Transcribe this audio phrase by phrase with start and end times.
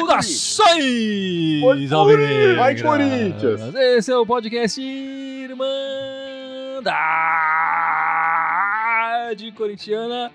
[0.00, 2.56] Saudações, Vai, Alvinegras!
[2.56, 3.74] Vai, Corinthians!
[3.74, 5.60] Esse é o podcast Irmandade
[9.56, 10.32] Corintiana,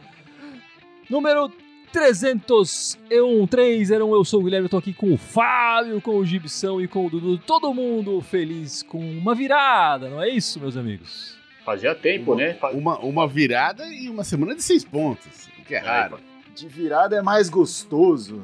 [1.09, 1.51] número
[1.95, 4.13] 301, 301.
[4.13, 7.05] Eu sou o Guilherme, eu tô aqui com o Fábio, com o Gibson e com
[7.05, 7.37] o Dudu.
[7.37, 11.37] Todo mundo feliz com uma virada, não é isso, meus amigos?
[11.63, 12.53] Fazia tempo, né?
[12.55, 16.19] Fa- Uma, uma virada e uma semana de seis pontos, o que é raro.
[16.53, 18.43] De virada é mais gostoso.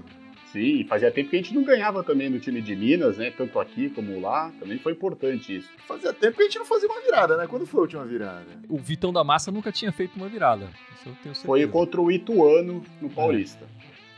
[0.51, 3.31] Sim, fazia tempo que a gente não ganhava também no time de Minas, né?
[3.31, 4.51] Tanto aqui como lá.
[4.59, 5.69] Também foi importante isso.
[5.87, 7.47] Fazia tempo que a gente não fazia uma virada, né?
[7.47, 8.45] Quando foi a última virada?
[8.67, 10.65] O Vitão da Massa nunca tinha feito uma virada.
[10.95, 11.45] Isso eu tenho certeza.
[11.45, 13.65] Foi contra o Ituano no Paulista,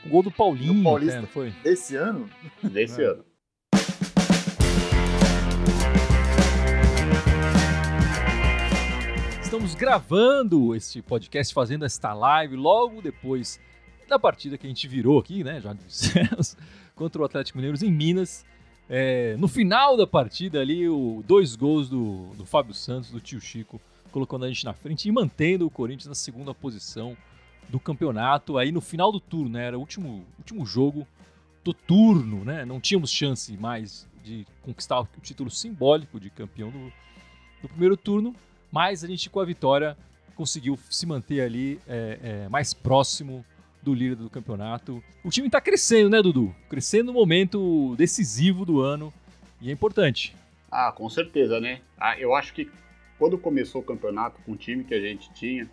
[0.05, 1.14] o gol do Paulinho, No Paulista.
[1.14, 1.54] até, não foi?
[1.64, 2.27] Esse ano?
[2.63, 3.05] desse É.
[3.05, 3.24] ano.
[9.41, 13.60] Estamos gravando este podcast, fazendo esta live logo depois
[14.07, 15.62] da partida que a gente virou aqui, né?
[15.62, 16.57] Já dissemos,
[16.96, 18.45] contra o Atlético Mineiro em Minas.
[18.90, 23.40] É, no final da partida ali, o, dois gols do, do Fábio Santos, do tio
[23.40, 23.79] Chico,
[24.12, 27.18] colocando a gente na frente e mantendo o Corinthians na segunda posição
[27.70, 28.57] do campeonato.
[28.57, 29.65] Aí no final do turno, né?
[29.65, 31.07] Era o último, último jogo
[31.63, 32.65] do turno, né?
[32.65, 36.91] Não tínhamos chance mais de conquistar o título simbólico de campeão do,
[37.62, 38.35] do primeiro turno
[38.73, 39.95] mas a gente com a vitória
[40.35, 43.45] conseguiu se manter ali é, é, mais próximo
[43.84, 45.03] do líder do campeonato.
[45.23, 46.55] O time está crescendo, né, Dudu?
[46.70, 49.13] Crescendo no momento decisivo do ano
[49.62, 50.35] e é importante.
[50.71, 51.81] Ah, com certeza, né?
[51.99, 52.70] Ah, eu acho que
[53.20, 55.70] quando começou o campeonato com o time que a gente tinha,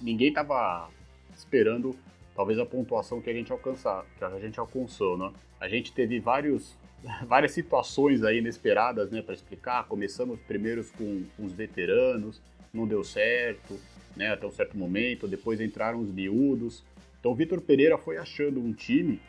[0.00, 0.88] ninguém tava
[1.36, 1.96] esperando
[2.34, 5.30] talvez a pontuação que a gente alcançar, que a gente alcançou, né?
[5.60, 6.74] A gente teve vários
[7.26, 9.86] várias situações aí inesperadas, né, para explicar.
[9.86, 12.40] Começamos primeiros com os veteranos,
[12.72, 13.78] não deu certo,
[14.16, 15.28] né, até um certo momento.
[15.28, 16.84] Depois entraram os miúdos.
[17.20, 19.20] Então o Vitor Pereira foi achando um time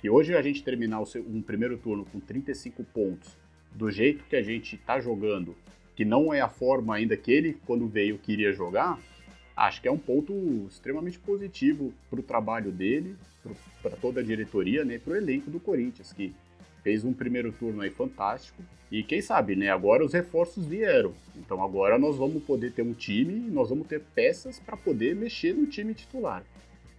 [0.00, 3.36] que hoje a gente terminar um primeiro turno com 35 pontos,
[3.74, 5.56] do jeito que a gente está jogando,
[5.96, 8.98] que não é a forma ainda que ele, quando veio, queria jogar,
[9.56, 13.16] acho que é um ponto extremamente positivo para o trabalho dele,
[13.82, 16.34] para toda a diretoria, né, para o elenco do Corinthians, que
[16.82, 18.62] fez um primeiro turno aí fantástico.
[18.90, 19.68] E quem sabe, né?
[19.68, 21.12] Agora os reforços vieram.
[21.36, 25.54] Então agora nós vamos poder ter um time nós vamos ter peças para poder mexer
[25.54, 26.42] no time titular.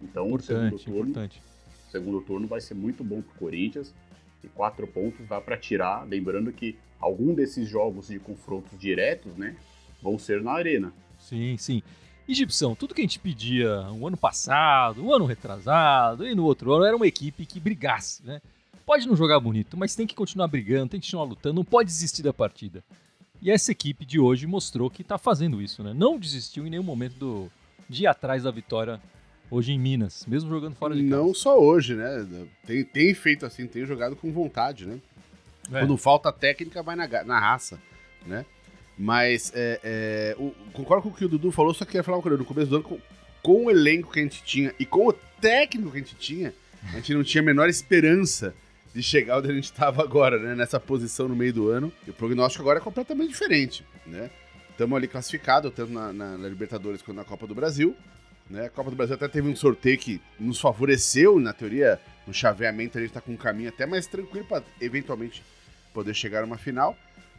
[0.02, 1.42] Então o segundo Importante, turno, importante.
[1.90, 3.94] segundo turno vai ser muito bom pro Corinthians.
[4.42, 6.06] E quatro pontos dá para tirar.
[6.08, 9.56] Lembrando que algum desses jogos de confrontos diretos, né?
[10.02, 10.92] Vão ser na arena.
[11.18, 11.82] Sim, sim.
[12.26, 16.44] E Gibson, tudo que a gente pedia o ano passado, o ano retrasado e no
[16.44, 18.40] outro ano era uma equipe que brigasse, né?
[18.86, 21.88] Pode não jogar bonito, mas tem que continuar brigando, tem que continuar lutando, não pode
[21.88, 22.82] desistir da partida.
[23.42, 25.92] E essa equipe de hoje mostrou que está fazendo isso, né?
[25.92, 27.52] Não desistiu em nenhum momento do,
[27.88, 29.00] de ir atrás da vitória
[29.50, 31.16] hoje em Minas, mesmo jogando fora de casa.
[31.16, 32.26] Não só hoje, né?
[32.66, 34.98] Tem, tem feito assim, tem jogado com vontade, né?
[35.72, 35.80] É.
[35.80, 37.78] Quando falta técnica, vai na, na raça,
[38.26, 38.44] né?
[38.98, 42.22] Mas é, é, o- concordo com o que o Dudu falou, só queria falar uma
[42.22, 42.36] coisa.
[42.36, 42.98] No começo do ano, com,
[43.42, 46.52] com o elenco que a gente tinha e com o técnico que a gente tinha,
[46.92, 48.54] a gente não tinha a menor esperança
[48.94, 50.54] de chegar onde a gente estava agora, né?
[50.54, 51.92] Nessa posição no meio do ano.
[52.06, 54.30] E o prognóstico agora é completamente diferente, né?
[54.70, 57.96] Estamos ali classificados, tanto na, na- na Libertadores quanto na Copa do Brasil.
[58.50, 58.66] Né?
[58.66, 62.98] A Copa do Brasil até teve um sorteio que nos favoreceu, na teoria, no chaveamento
[62.98, 65.42] a gente tá com um caminho até mais tranquilo para eventualmente
[65.94, 66.96] poder chegar a uma final.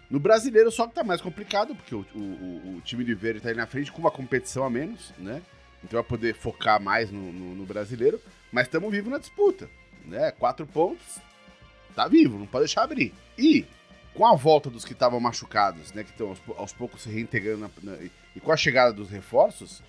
[0.10, 3.50] No brasileiro só que tá mais complicado, porque o, o- o- time de verde tá
[3.50, 5.42] aí na frente com uma competição a menos, né?
[5.84, 8.20] Então vai poder focar mais no, no- no brasileiro.
[8.52, 9.70] Mas estamos vivos na disputa,
[10.06, 10.32] né?
[10.32, 11.20] Quatro pontos,
[11.96, 13.14] tá vivo, não pode deixar abrir.
[13.38, 13.66] E
[14.14, 16.04] com a volta dos que estavam machucados, né?
[16.04, 17.98] Que estão aos, aos poucos se reintegrando na- na-
[18.36, 19.82] e com a chegada dos reforços,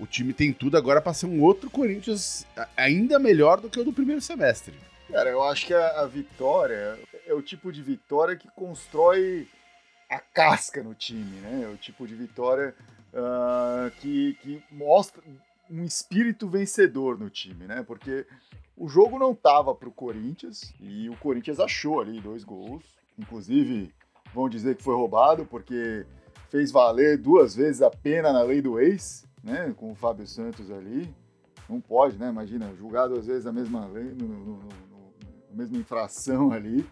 [0.00, 2.46] o time tem tudo agora para ser um outro Corinthians
[2.76, 4.74] ainda melhor do que o do primeiro semestre.
[5.10, 9.46] Cara, eu acho que a, a vitória é o tipo de vitória que constrói
[10.08, 11.62] a casca no time, né?
[11.64, 12.74] É o tipo de vitória
[13.14, 15.22] ah, que, que mostra
[15.70, 17.84] um espírito vencedor no time, né?
[17.86, 18.26] Porque
[18.76, 22.82] o jogo não tava pro Corinthians e o Corinthians achou ali dois gols.
[23.18, 23.92] Inclusive,
[24.32, 26.06] vão dizer que foi roubado porque
[26.48, 29.72] fez valer duas vezes a pena na lei do ex, né?
[29.76, 31.12] Com o Fábio Santos ali.
[31.68, 32.28] Não pode, né?
[32.28, 34.68] Imagina, julgar duas vezes a mesma lei, no, no- no-
[35.52, 36.84] mesma infração ali.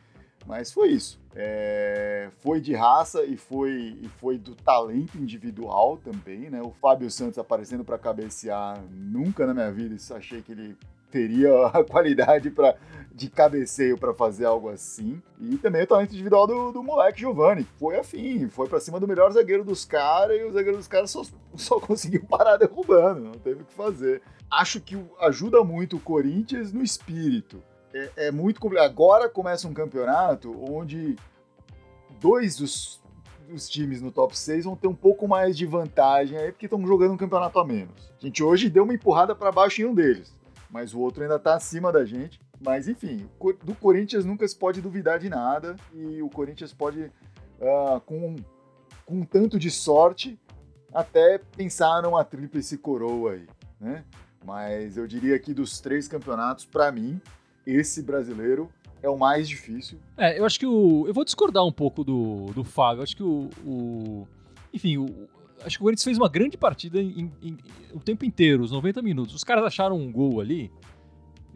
[0.47, 1.21] Mas foi isso.
[1.35, 6.63] É, foi de raça e foi, e foi do talento individual também, né?
[6.63, 10.77] O Fábio Santos aparecendo para cabecear, nunca na minha vida achei que ele
[11.11, 12.77] teria a qualidade para
[13.19, 15.21] de cabeceio para fazer algo assim.
[15.41, 19.09] E também o talento individual do, do moleque Giovanni, foi afim, foi para cima do
[19.09, 21.23] melhor zagueiro dos caras e o zagueiro dos caras só,
[21.57, 24.23] só conseguiu parar derrubando, não teve o que fazer.
[24.49, 27.61] Acho que ajuda muito o Corinthians no espírito.
[27.93, 28.89] É, é muito complicado.
[28.89, 31.17] Agora começa um campeonato onde
[32.21, 33.03] dois dos,
[33.49, 36.87] dos times no top 6 vão ter um pouco mais de vantagem aí, porque estão
[36.87, 38.13] jogando um campeonato a menos.
[38.17, 40.33] A gente hoje deu uma empurrada para baixo em um deles,
[40.71, 42.41] mas o outro ainda está acima da gente.
[42.61, 43.29] Mas enfim,
[43.65, 48.37] do Corinthians nunca se pode duvidar de nada e o Corinthians pode, uh, com,
[49.07, 50.39] com um tanto de sorte,
[50.93, 53.47] até pensar numa tríplice coroa aí,
[53.81, 54.05] né?
[54.45, 57.21] Mas eu diria que dos três campeonatos, para mim,
[57.67, 58.71] esse brasileiro
[59.03, 59.99] é o mais difícil.
[60.17, 61.07] É, eu acho que o.
[61.07, 63.01] Eu vou discordar um pouco do, do Fábio.
[63.01, 63.51] Eu acho que o.
[63.65, 64.27] o
[64.73, 65.29] enfim, o,
[65.65, 67.59] acho que o Corinthians fez uma grande partida em, em, em,
[67.93, 69.35] o tempo inteiro, os 90 minutos.
[69.35, 70.71] Os caras acharam um gol ali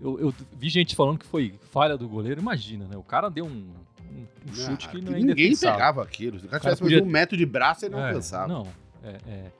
[0.02, 2.40] eu, eu, vi gente falando que foi falha do goleiro.
[2.40, 2.96] Imagina, né?
[2.96, 3.48] O cara deu um,
[4.10, 6.40] um, um chute que não é Ninguém pegava aquilo.
[6.40, 7.02] Se o cara tivesse podia...
[7.02, 8.48] um metro de braço, ele não é, alcançava.
[8.48, 8.66] Não,
[9.04, 9.52] é, é...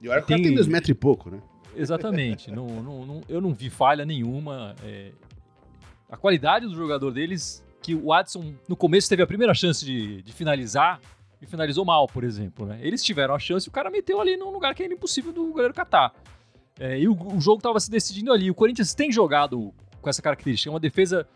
[0.00, 1.40] E olha que o cara tem dois metros e pouco, né?
[1.74, 2.50] Exatamente.
[2.52, 4.76] não, não, não, eu não vi falha nenhuma.
[4.84, 5.12] É...
[6.10, 10.22] A qualidade do jogador deles, que o Watson no começo teve a primeira chance de,
[10.22, 11.00] de finalizar
[11.40, 12.66] e finalizou mal, por exemplo.
[12.66, 12.78] Né?
[12.82, 15.46] Eles tiveram a chance e o cara meteu ali num lugar que era impossível do
[15.52, 16.12] goleiro catar.
[16.78, 18.50] É, e o, o jogo estava se decidindo ali.
[18.50, 20.70] O Corinthians tem jogado com essa característica.
[20.70, 21.26] É uma defesa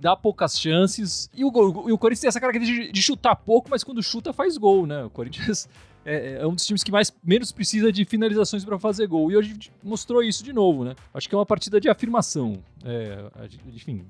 [0.00, 1.30] dá poucas chances.
[1.34, 1.48] E o,
[1.88, 4.86] e o Corinthians tem essa característica de, de, chutar pouco, mas quando chuta faz gol,
[4.86, 5.04] né?
[5.04, 5.68] O Corinthians
[6.04, 9.30] é, é um dos times que mais menos precisa de finalizações para fazer gol.
[9.30, 10.96] E hoje mostrou isso de novo, né?
[11.12, 12.62] Acho que é uma partida de afirmação.
[12.82, 13.30] É,
[13.74, 14.04] enfim,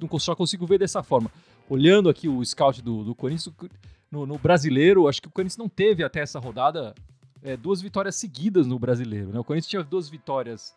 [0.00, 1.30] não só consigo ver dessa forma.
[1.68, 3.52] Olhando aqui o scout do, do Corinthians,
[4.10, 6.94] no, no brasileiro, acho que o Corinthians não teve até essa rodada
[7.42, 9.32] é, duas vitórias seguidas no brasileiro.
[9.32, 9.40] Né?
[9.40, 10.74] O Corinthians tinha duas vitórias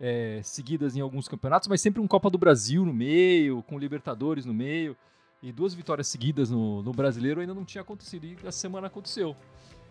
[0.00, 4.44] é, seguidas em alguns campeonatos, mas sempre um Copa do Brasil no meio, com Libertadores
[4.44, 4.96] no meio.
[5.42, 8.24] E duas vitórias seguidas no, no brasileiro ainda não tinha acontecido.
[8.24, 9.36] E essa semana aconteceu.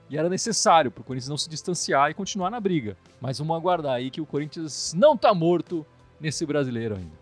[0.09, 2.97] E era necessário para o Corinthians não se distanciar e continuar na briga.
[3.21, 5.85] Mas vamos aguardar aí que o Corinthians não está morto
[6.19, 7.15] nesse brasileiro ainda.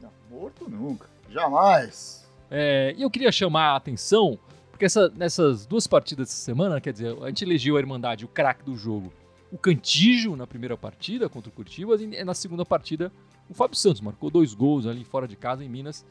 [0.00, 1.08] Não, morto nunca.
[1.28, 2.26] Jamais.
[2.50, 4.38] É, e eu queria chamar a atenção
[4.74, 8.28] porque essa, nessas duas partidas dessa semana, quer dizer, a gente elegeu a Irmandade, o
[8.28, 9.12] craque do jogo,
[9.54, 13.12] o Cantijo na primeira partida contra o Curitiba e na segunda partida
[13.48, 16.04] o Fábio Santos marcou dois gols ali fora de casa em Minas.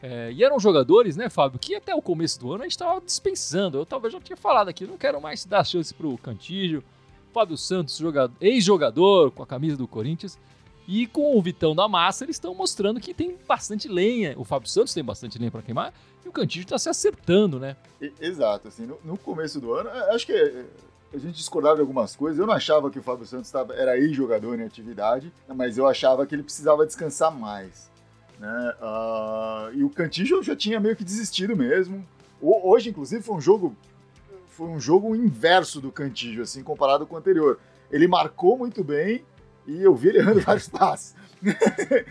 [0.00, 3.00] É, e eram jogadores, né, Fábio, que até o começo do ano a gente estava
[3.00, 3.78] dispensando.
[3.78, 6.84] Eu talvez já tinha falado aqui, não quero mais dar chance pro Cantijo.
[7.32, 8.00] Fábio Santos,
[8.40, 10.38] ex-jogador com a camisa do Corinthians.
[10.86, 14.34] E com o Vitão da Massa, eles estão mostrando que tem bastante lenha.
[14.38, 15.92] O Fábio Santos tem bastante lenha para queimar.
[16.24, 17.74] E o Cantillo está se acertando, né?
[18.20, 18.68] Exato.
[18.68, 20.64] Assim, no, no, começo do ano, é, acho que
[21.14, 22.38] a gente discordava de algumas coisas.
[22.38, 26.26] Eu não achava que o Fábio Santos tava, era ex-jogador em atividade, mas eu achava
[26.26, 27.90] que ele precisava descansar mais.
[28.38, 28.74] Né?
[28.80, 32.04] Uh, e o Cantillo já tinha meio que desistido mesmo.
[32.40, 33.76] O, hoje, inclusive, foi um jogo
[34.48, 37.58] foi um jogo inverso do Cantillo, assim, comparado com o anterior.
[37.90, 39.24] Ele marcou muito bem,
[39.66, 41.14] e eu vi ele errando vários passes.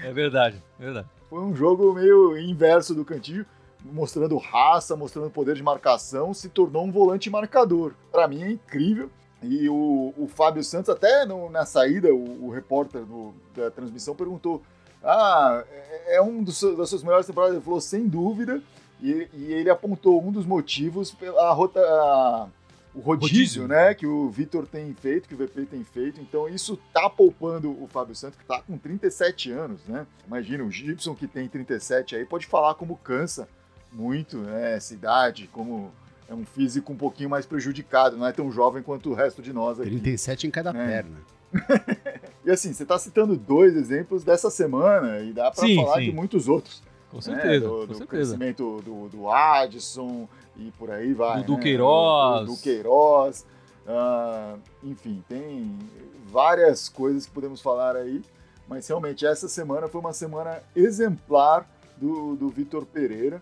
[0.04, 1.08] É verdade, é verdade.
[1.30, 3.46] Foi um jogo meio inverso do Cantillo,
[3.84, 7.94] mostrando raça, mostrando poder de marcação, se tornou um volante marcador.
[8.12, 9.10] Para mim é incrível.
[9.42, 14.16] E o, o Fábio Santos, até no, na saída, o, o repórter do, da transmissão
[14.16, 14.62] perguntou:
[15.04, 17.56] Ah, é, é um dos, das suas melhores temporadas?
[17.56, 18.62] Ele falou: Sem dúvida.
[19.02, 21.80] E, e ele apontou um dos motivos pela rota.
[21.82, 22.48] A,
[22.96, 26.22] o rodízio, rodízio, né, que o Vitor tem feito, que o VP tem feito.
[26.22, 30.06] Então isso tá poupando o Fábio Santos, que tá com 37 anos, né?
[30.28, 33.48] Imagina, o Gibson que tem 37 aí pode falar como cansa
[33.94, 35.92] muito, né, essa idade, como
[36.28, 39.54] é um físico um pouquinho mais prejudicado, não é tão jovem quanto o resto de
[39.54, 39.90] nós aqui.
[39.92, 40.86] 37 em cada né?
[40.86, 41.18] perna.
[42.44, 46.06] e assim, você tá citando dois exemplos dessa semana e dá para falar sim.
[46.06, 46.82] de muitos outros.
[47.12, 47.48] Com certeza.
[47.48, 47.60] Né?
[47.60, 48.08] Do, com do certeza.
[48.08, 51.44] crescimento do, do Adson, e por aí vai.
[51.44, 51.62] Do né?
[51.62, 52.48] Queiroz.
[52.48, 53.46] Do, do Queiroz.
[53.86, 55.78] Uh, enfim, tem
[56.26, 58.22] várias coisas que podemos falar aí,
[58.68, 63.42] mas realmente essa semana foi uma semana exemplar do, do Vitor Pereira.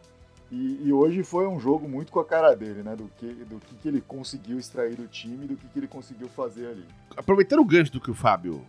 [0.52, 2.94] E, e, hoje foi um jogo muito com a cara dele, né?
[2.94, 6.28] Do que, do que, que ele conseguiu extrair do time, do que, que ele conseguiu
[6.28, 6.86] fazer ali.
[7.16, 8.62] Aproveitando o gancho do que o Fábio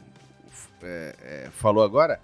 [0.80, 2.20] é, é, falou agora,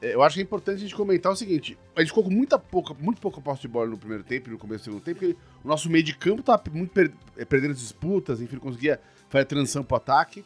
[0.00, 2.30] é, eu acho que é importante a gente comentar o seguinte: a gente ficou com
[2.30, 5.02] muita pouca, muito pouca posse de bola no primeiro tempo e no começo do segundo
[5.02, 9.00] tempo, porque o nosso meio de campo estava muito per é, perdendo disputas, enfim, conseguia
[9.28, 10.44] fazer a transição para o ataque.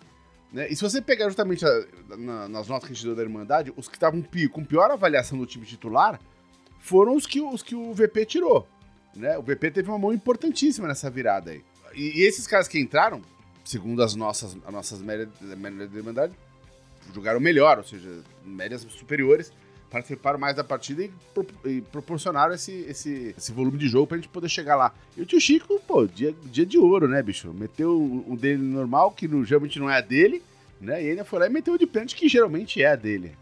[0.51, 0.69] Né?
[0.71, 3.75] E se você pegar justamente a, na, nas notas que a gente deu da Irmandade,
[3.77, 6.19] os que estavam com pior avaliação do time titular
[6.85, 8.69] foram os que, os que o VP tirou.
[9.17, 9.39] Né?
[9.39, 11.65] O VP teve uma mão importantíssima nessa virada aí.
[11.95, 13.23] E, e esses caras que entraram,
[13.65, 16.35] segundo as nossas, as nossas médias, da Irmandade,
[17.15, 19.51] jogaram melhor, ou seja, médias superiores,
[19.91, 24.19] participaram mais da partida e, pro, e proporcionaram esse, esse, esse, volume de jogo pra
[24.19, 24.93] gente poder chegar lá.
[25.17, 27.51] E o tio Chico, pô, dia, dia de ouro, né, bicho?
[27.55, 27.97] Meteu
[28.29, 30.43] o dele normal, que no, geralmente não é a dele,
[30.79, 31.03] né?
[31.03, 33.35] E ainda foi lá e meteu o de pênalti, que geralmente é a dele?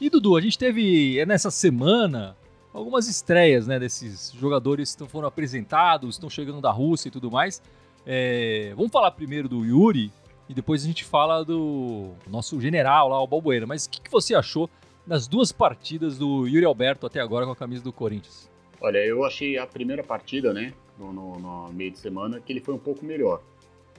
[0.00, 2.36] E Dudu, a gente teve é, nessa semana
[2.72, 7.60] algumas estreias, né, desses jogadores que foram apresentados, estão chegando da Rússia e tudo mais.
[8.06, 10.12] É, vamos falar primeiro do Yuri
[10.48, 13.66] e depois a gente fala do nosso general lá, o Balbuena.
[13.66, 14.70] Mas o que, que você achou
[15.04, 18.48] das duas partidas do Yuri Alberto até agora com a camisa do Corinthians?
[18.80, 22.60] Olha, eu achei a primeira partida, né, no, no, no meio de semana, que ele
[22.60, 23.42] foi um pouco melhor.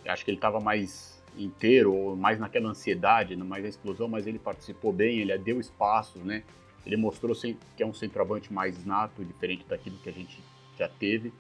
[0.06, 4.28] Eu acho que ele estava mais inteiro, ou mais naquela ansiedade, mais na explosão, mas
[4.28, 6.44] ele participou bem, ele deu espaços, né?
[6.86, 10.40] Ele mostrou que é um centroavante mais nato, diferente daquilo que a gente
[10.78, 11.32] já teve.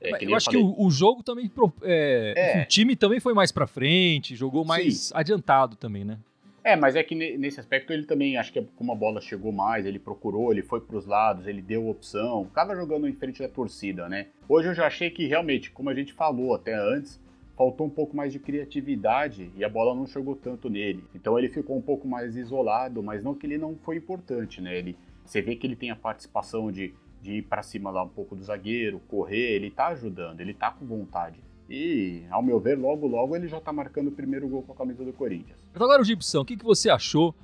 [0.00, 0.60] É, eu acho falei...
[0.60, 1.50] que o, o, jogo também.
[1.82, 2.62] É, é.
[2.62, 5.14] O time também foi mais para frente, jogou mais Sim.
[5.16, 6.18] adiantado também, né?
[6.62, 9.52] É, mas é que nesse aspecto ele também, acho que é como a bola chegou
[9.52, 13.42] mais, ele procurou, ele foi para os lados, ele deu opção, tava jogando em frente
[13.42, 14.28] da torcida, né?
[14.48, 17.20] Hoje eu já achei que realmente, como a gente falou até antes,
[17.56, 21.04] faltou um pouco mais de criatividade e a bola não chegou tanto nele.
[21.14, 24.76] Então ele ficou um pouco mais isolado, mas não que ele não foi importante, né?
[24.76, 28.08] Ele, você vê que ele tem a participação de, de ir para cima lá um
[28.08, 31.38] pouco do zagueiro, correr, ele tá ajudando, ele tá com vontade.
[31.68, 34.76] E, ao meu ver, logo logo ele já tá marcando o primeiro gol com a
[34.76, 35.58] camisa do Corinthians.
[35.70, 37.34] Então agora, o Gibson, o que, que você achou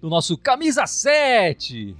[0.00, 1.94] do nosso camisa 7?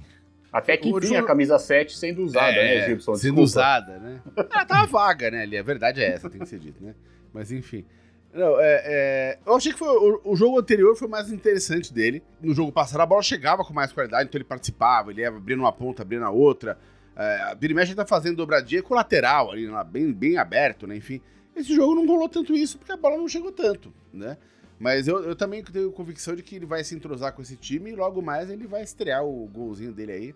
[0.51, 3.13] Até que enfim, a camisa 7 sendo usada, é, né, Gibson?
[3.13, 3.19] Desculpa.
[3.19, 4.21] Sendo usada, né?
[4.35, 5.57] Ela tava vaga, né, ali.
[5.57, 6.95] A verdade é essa, tem que ser dito, né?
[7.33, 7.85] Mas enfim.
[8.33, 12.21] Não, é, é, eu achei que foi, o, o, jogo anterior foi mais interessante dele.
[12.41, 15.59] No jogo passado a bola chegava com mais qualidade, então ele participava, ele ia abrindo
[15.59, 16.77] uma ponta, abrindo a outra.
[17.15, 20.95] É, a Vira tá fazendo dobradinha com o lateral ali, bem, bem aberto, né?
[20.95, 21.21] Enfim.
[21.55, 24.37] Esse jogo não rolou tanto isso porque a bola não chegou tanto, né?
[24.79, 27.91] Mas eu, eu também tenho convicção de que ele vai se entrosar com esse time
[27.91, 30.35] e logo mais ele vai estrear o golzinho dele aí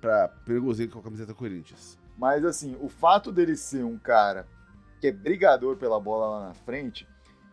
[0.00, 1.98] para primeiro golzinho com a camiseta Corinthians.
[2.18, 4.46] Mas assim, o fato dele ser um cara
[5.00, 7.06] que é brigador pela bola lá na frente,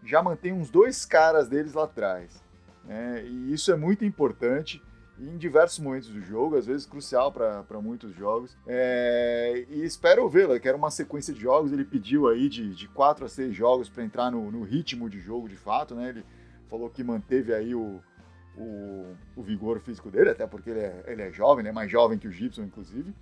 [0.03, 2.43] já mantém uns dois caras deles lá atrás.
[2.83, 3.25] Né?
[3.25, 4.81] E isso é muito importante
[5.19, 8.55] em diversos momentos do jogo, às vezes crucial para muitos jogos.
[8.67, 11.71] É, e espero vê-la, que era uma sequência de jogos.
[11.71, 15.19] Ele pediu aí de, de quatro a seis jogos para entrar no, no, ritmo de
[15.19, 15.95] jogo de fato.
[15.95, 16.09] Né?
[16.09, 16.25] Ele
[16.69, 18.01] falou que manteve aí o,
[18.57, 21.71] o, o vigor físico dele, até porque ele é, ele é jovem, né?
[21.71, 23.13] mais jovem que o Gibson, inclusive.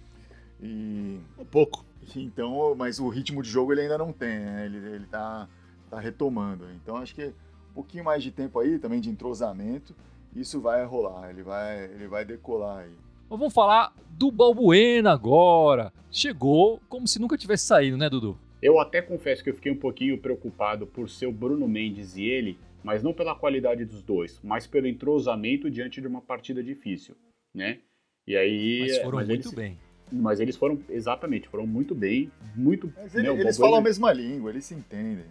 [0.60, 1.20] E...
[1.38, 1.86] Um pouco.
[2.16, 4.66] Então, mas o ritmo de jogo ele ainda não tem, né?
[4.66, 5.48] Ele, ele tá,
[5.90, 6.66] tá retomando.
[6.72, 9.96] Então acho que um pouquinho mais de tempo aí, também de entrosamento,
[10.36, 12.96] isso vai rolar, ele vai, ele vai decolar aí.
[13.30, 15.92] Mas vamos falar do Balbuena agora.
[16.12, 18.38] Chegou como se nunca tivesse saído, né, Dudu?
[18.62, 22.24] Eu até confesso que eu fiquei um pouquinho preocupado por ser o Bruno Mendes e
[22.24, 27.16] ele, mas não pela qualidade dos dois, mas pelo entrosamento diante de uma partida difícil,
[27.54, 27.80] né?
[28.26, 29.78] E aí, mas foram mas muito eles, bem.
[30.16, 32.94] Mas eles foram, exatamente, foram muito bem, muito...
[32.96, 35.26] Mas ele, eles falam a mesma língua, eles se entendem.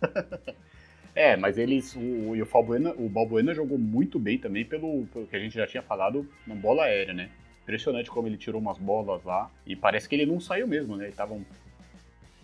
[1.12, 5.34] é, mas eles, o, o, Balbuena, o Balbuena jogou muito bem também pelo, pelo que
[5.34, 7.30] a gente já tinha falado na bola aérea, né?
[7.64, 11.06] Impressionante como ele tirou umas bolas lá, e parece que ele não saiu mesmo, né?
[11.06, 11.36] Ele tava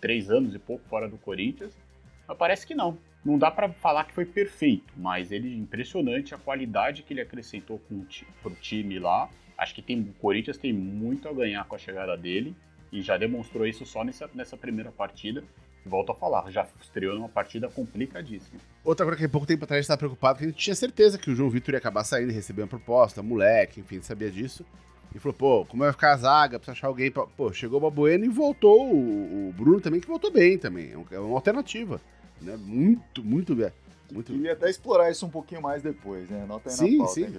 [0.00, 1.78] três anos e pouco fora do Corinthians,
[2.26, 2.99] mas parece que não.
[3.25, 7.78] Não dá para falar que foi perfeito, mas ele impressionante a qualidade que ele acrescentou
[7.88, 8.04] com,
[8.42, 9.31] pro time lá
[9.62, 12.52] Acho que tem, o Corinthians tem muito a ganhar com a chegada dele
[12.90, 15.45] e já demonstrou isso só nessa, nessa primeira partida.
[15.87, 18.59] Volto a falar, já estreou numa partida complicadíssima.
[18.85, 20.75] Outra coisa que há pouco tempo atrás a gente estava preocupado, que a gente tinha
[20.75, 24.33] certeza que o João Vitor ia acabar saindo e receber uma proposta, moleque, enfim, sabia
[24.33, 24.66] disso.
[25.14, 26.59] E falou, pô, como vai ficar a zaga?
[26.59, 27.25] Precisa achar alguém pra...
[27.25, 30.90] Pô, chegou o Babueno e voltou o, o, Bruno também, que voltou bem também.
[30.90, 32.00] É, é uma alternativa,
[32.40, 32.57] né?
[32.57, 33.71] Muito, muito bem.
[34.11, 34.35] Muito...
[34.35, 36.45] E até explorar isso um pouquinho mais depois, né?
[36.47, 37.38] Nota aí sim, na pauta, sim.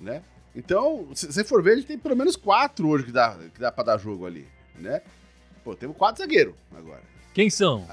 [0.00, 0.22] Né?
[0.56, 3.60] Então, se você for ver, a gente tem pelo menos quatro hoje que dá, que
[3.60, 5.02] dá pra dar jogo ali, né?
[5.62, 7.02] Pô, temos quatro zagueiros agora.
[7.34, 7.86] Quem são?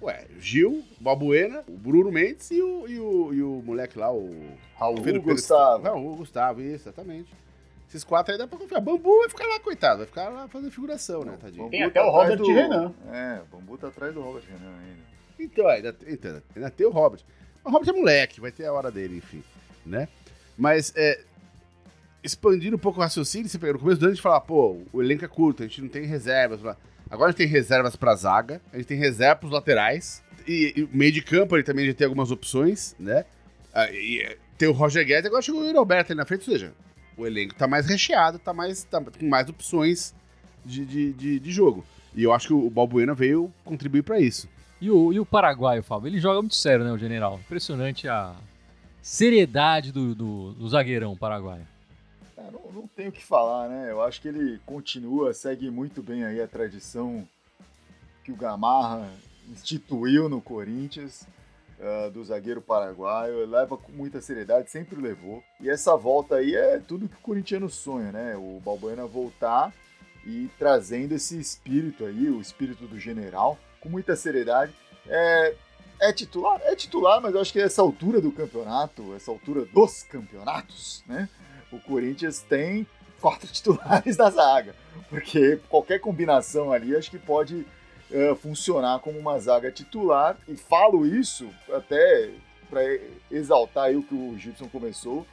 [0.00, 3.98] Ué, o Gil, o Balbuena, o Bruno Mendes e o, e o, e o moleque
[3.98, 4.32] lá, o...
[4.76, 5.82] Raul Pedro, Gustavo.
[5.82, 7.32] Raul Gustavo, isso, exatamente.
[7.88, 8.80] Esses quatro aí dá pra confiar.
[8.80, 11.68] Bambu vai ficar lá, coitado, vai ficar lá fazendo figuração, né, tadinho.
[11.68, 12.46] Tem até tá o Robert do...
[12.46, 12.94] Renan.
[13.10, 15.02] É, o Bambu tá atrás do Robert Renan ainda.
[15.40, 17.22] Então, ainda, ainda, ainda tem o Robert.
[17.64, 19.42] O Robert é moleque, vai ter a hora dele, enfim,
[19.84, 20.06] né?
[20.56, 21.24] Mas é,
[22.28, 24.78] expandir um pouco o raciocínio, você pega no começo do ano a gente fala, pô,
[24.92, 26.60] o elenco é curto, a gente não tem reservas.
[27.10, 30.96] Agora a gente tem reservas pra zaga, a gente tem reserva pros laterais, e, e
[30.96, 33.24] meio de campo ele também já tem algumas opções, né?
[33.74, 36.52] Ah, e, tem o Roger Guedes, agora chegou o Yuri Alberto ali na frente, ou
[36.52, 36.72] seja,
[37.16, 40.14] o elenco tá mais recheado, tá, mais, tá com mais opções
[40.64, 41.84] de, de, de, de jogo.
[42.14, 44.48] E eu acho que o Balbuena veio contribuir para isso.
[44.80, 46.08] E o, e o paraguaio, Fábio?
[46.08, 47.40] Ele joga muito sério, né, o general?
[47.44, 48.34] Impressionante a,
[49.08, 51.66] seriedade do, do, do zagueirão paraguaio?
[52.48, 53.90] É, não, não tenho o que falar, né?
[53.90, 57.28] Eu acho que ele continua, segue muito bem aí a tradição
[58.24, 59.08] que o Gamarra
[59.50, 61.26] instituiu no Corinthians,
[61.78, 65.42] uh, do zagueiro paraguaio, leva com muita seriedade, sempre levou.
[65.60, 68.36] E essa volta aí é tudo que o corintiano sonha, né?
[68.36, 69.72] O Balbuena voltar
[70.26, 74.72] e trazendo esse espírito aí, o espírito do general, com muita seriedade.
[75.06, 75.54] É,
[76.00, 76.60] é titular?
[76.64, 81.28] É titular, mas eu acho que essa altura do campeonato, essa altura dos campeonatos, né?
[81.70, 82.86] O Corinthians tem
[83.20, 84.74] quatro titulares da zaga.
[85.08, 87.66] Porque qualquer combinação ali acho que pode
[88.10, 90.36] uh, funcionar como uma zaga titular.
[90.46, 92.30] E falo isso até
[92.68, 92.82] para
[93.30, 95.26] exaltar o que o Gibson começou.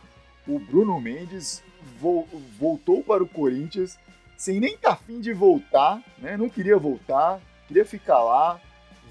[0.47, 1.63] O Bruno Mendes
[1.99, 2.27] vo
[2.59, 3.97] voltou para o Corinthians
[4.37, 6.37] sem nem estar tá afim de voltar, né?
[6.37, 8.59] Não queria voltar, queria ficar lá,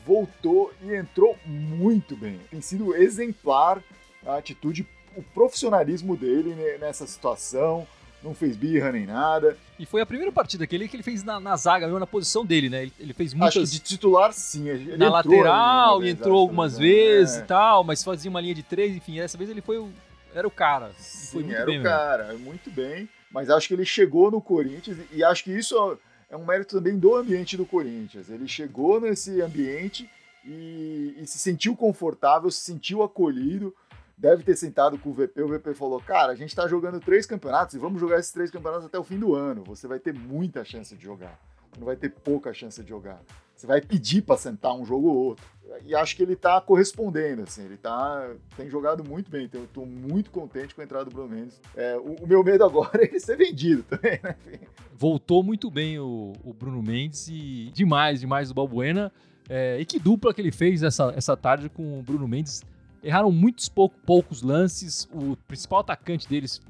[0.07, 2.41] voltou e entrou muito bem.
[2.51, 3.83] Tem sido exemplar
[4.25, 7.87] a atitude, o profissionalismo dele nessa situação.
[8.23, 9.55] Não fez birra nem nada.
[9.79, 12.07] E foi a primeira partida que ele, que ele fez na, na zaga, mesmo na
[12.07, 12.85] posição dele, né?
[12.85, 13.63] Ele, ele fez muitas.
[13.63, 14.67] Acho de titular, sim.
[14.67, 17.41] Ele na lateral, e entrou algumas vezes é.
[17.41, 19.17] e tal, mas fazia uma linha de três, enfim.
[19.17, 19.93] Dessa vez ele foi o,
[20.35, 20.91] era o cara.
[20.97, 22.45] Sim, era bem, o cara, mesmo.
[22.47, 23.07] muito bem.
[23.31, 25.99] Mas acho que ele chegou no Corinthians e acho que isso
[26.31, 28.31] é um mérito também do ambiente do Corinthians.
[28.31, 30.09] Ele chegou nesse ambiente
[30.45, 33.75] e, e, se sentiu confortável, se sentiu acolhido.
[34.17, 35.43] Deve ter sentado com o VP.
[35.43, 38.51] O VP falou: Cara, a gente está jogando três campeonatos e vamos jogar esses três
[38.51, 39.65] campeonatos até o fim do ano.
[39.65, 41.39] Você vai ter muita chance de jogar.
[41.79, 43.21] Não vai ter pouca chance de jogar.
[43.55, 45.47] Você vai pedir para sentar um jogo ou outro.
[45.85, 49.65] E acho que ele está correspondendo, assim, ele tá, tem jogado muito bem, então eu
[49.65, 51.61] estou muito contente com a entrada do Bruno Mendes.
[51.75, 54.37] É, o, o, meu medo agora é ele ser vendido também, né?
[54.93, 59.11] Voltou muito bem o, o Bruno Mendes e demais, demais o Balbuena.
[59.49, 62.63] É, e que dupla que ele fez essa, essa tarde com o Bruno Mendes.
[63.05, 65.07] Erraram muitos pouco, poucos lances.
[65.13, 66.61] O principal atacante deles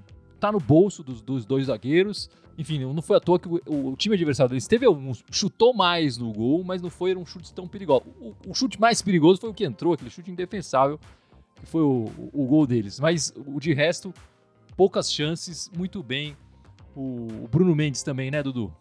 [0.41, 2.29] tá no bolso dos, dos dois zagueiros.
[2.59, 5.25] Enfim, não foi à toa que o, o, time adversário deles teve alguns.
[5.31, 8.09] chutou mais no gol, mas não foram chutes tão perigosos.
[8.21, 10.99] O, o, chute mais perigoso foi o que entrou, aquele chute indefensável,
[11.57, 12.99] que foi o, o gol deles.
[12.99, 14.12] Mas o de resto,
[14.77, 16.37] poucas chances, muito bem.
[16.97, 18.73] O Bruno Mendes também, né, Dudu?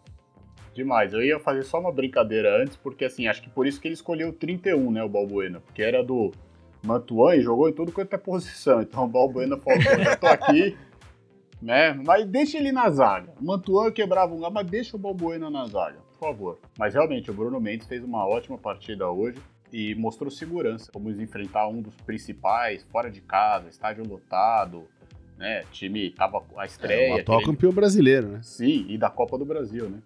[0.74, 1.12] Demais.
[1.12, 3.94] Eu ia fazer só uma brincadeira antes, porque assim, acho que por isso que ele
[3.94, 6.32] escolheu o 31, né, o Balbuena, porque era do
[6.84, 8.82] Mantuan e jogou em tudo quanto é posição.
[8.82, 10.76] Então o Balbuena falou, eu tô aqui,
[11.60, 13.32] né, mas deixa ele na zaga.
[13.40, 16.58] O Mantuan quebrava um lugar, mas deixa o Balbuena na zaga, por favor.
[16.78, 19.38] Mas realmente, o Bruno Mendes fez uma ótima partida hoje
[19.72, 20.90] e mostrou segurança.
[20.94, 24.84] Vamos enfrentar um dos principais, fora de casa, estádio lotado,
[25.36, 25.62] né?
[25.62, 27.14] O time tava a estreia.
[27.14, 28.40] É, o atual campeão brasileiro, né?
[28.42, 29.98] Sim, e da Copa do Brasil, né?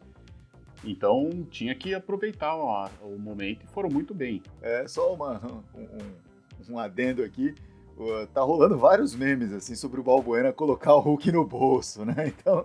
[0.84, 4.42] Então tinha que aproveitar o, o momento e foram muito bem.
[4.62, 5.40] É só uma,
[5.74, 6.27] um,
[6.68, 7.54] um adendo aqui.
[8.32, 12.32] Tá rolando vários memes assim sobre o Balbuena colocar o Hulk no bolso, né?
[12.38, 12.64] Então,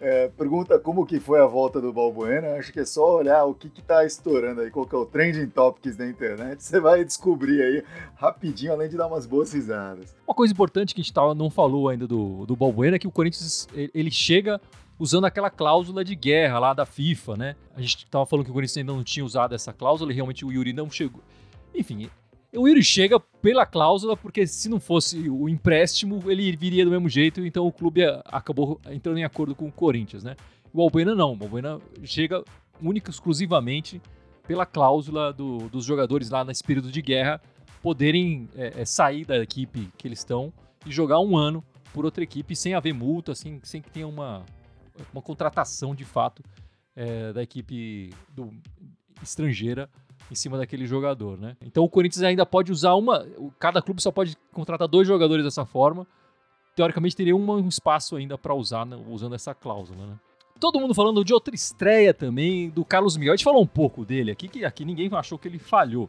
[0.00, 2.54] é, pergunta como que foi a volta do Balbuena.
[2.54, 5.04] Acho que é só olhar o que que tá estourando aí, qual que é o
[5.04, 6.60] trending topics da internet.
[6.64, 7.84] Você vai descobrir aí
[8.16, 10.16] rapidinho, além de dar umas boas risadas.
[10.26, 13.06] Uma coisa importante que a gente tava, não falou ainda do, do Balbuena é que
[13.06, 14.58] o Corinthians ele chega
[14.98, 17.56] usando aquela cláusula de guerra lá da FIFA, né?
[17.74, 20.44] A gente estava falando que o Corinthians ainda não tinha usado essa cláusula e realmente
[20.44, 21.22] o Yuri não chegou.
[21.74, 22.08] Enfim,
[22.54, 27.08] o Yuri chega pela cláusula, porque se não fosse o empréstimo, ele viria do mesmo
[27.08, 30.36] jeito, então o clube acabou entrando em acordo com o Corinthians, né?
[30.72, 32.44] O Albuena não, o Albuena chega
[32.82, 34.00] única e exclusivamente
[34.46, 37.40] pela cláusula do, dos jogadores lá nesse período de guerra
[37.82, 40.52] poderem é, é, sair da equipe que eles estão
[40.84, 44.44] e jogar um ano por outra equipe sem haver multa, assim, sem que tenha uma,
[45.12, 46.42] uma contratação de fato
[46.94, 48.52] é, da equipe do,
[49.22, 49.88] estrangeira
[50.30, 51.56] em cima daquele jogador, né?
[51.64, 53.26] Então o Corinthians ainda pode usar uma,
[53.58, 56.06] cada clube só pode contratar dois jogadores dessa forma.
[56.74, 60.14] Teoricamente teria um espaço ainda para usar né, usando essa cláusula, né?
[60.58, 63.32] Todo mundo falando de outra estreia também do Carlos Miguel.
[63.32, 66.08] A gente falou um pouco dele aqui, que aqui ninguém achou que ele falhou.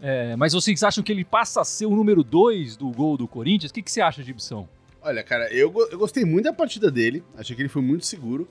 [0.00, 3.28] É, mas vocês acham que ele passa a ser o número 2 do gol do
[3.28, 3.70] Corinthians?
[3.70, 4.66] O que, que você acha, Gibson?
[5.02, 7.22] Olha, cara, eu, eu gostei muito da partida dele.
[7.36, 8.48] Achei que ele foi muito seguro.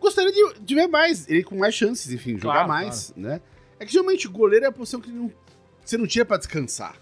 [0.00, 3.28] Gostaria de, de ver mais, ele com mais chances, enfim, jogar claro, mais, claro.
[3.28, 3.40] né?
[3.78, 5.32] É que geralmente o goleiro é a posição que não,
[5.84, 6.96] você não tinha para descansar,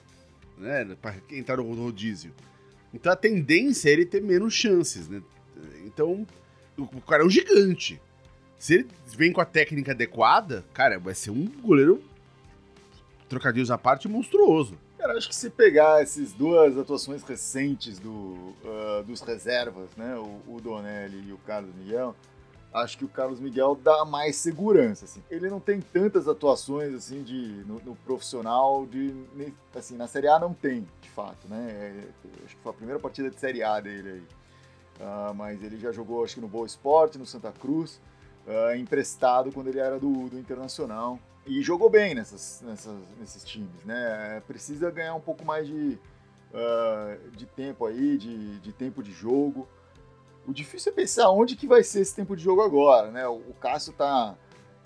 [0.59, 0.97] né?
[1.01, 2.33] Pra entrar no rodízio.
[2.93, 5.23] Então a tendência é ele ter menos chances, né?
[5.85, 6.27] Então,
[6.77, 8.01] o, cara é um gigante.
[8.59, 12.03] Se ele vem com a técnica adequada, cara, vai ser um goleiro,
[13.29, 14.79] trocadilhos à parte, monstruoso.
[14.99, 20.41] Cara, acho que se pegar essas duas atuações recentes do, uh, dos reservas, né, o,
[20.47, 22.17] o Donelli e o Carlos Miguel,
[22.75, 25.05] acho que o Carlos Miguel dá mais segurança.
[25.05, 25.23] Assim.
[25.31, 29.15] Ele não tem tantas atuações assim de no, no profissional, de
[29.75, 31.71] assim na Série A não tem, de fato, né?
[31.71, 32.05] É,
[32.45, 34.23] acho que foi a primeira partida de Série A dele aí.
[34.97, 38.01] Uh, mas ele já jogou, acho que no Boa Esporte, no Santa Cruz,
[38.47, 41.19] uh, emprestado quando ele era do, do Internacional.
[41.47, 44.43] E jogou bem nessas, nessas, nesses times, né?
[44.47, 45.99] Precisa ganhar um pouco mais de,
[46.53, 49.69] uh, de tempo aí, de, de tempo de jogo.
[50.47, 53.27] O difícil é pensar onde que vai ser esse tempo de jogo agora, né?
[53.27, 54.35] O, o Cássio tá,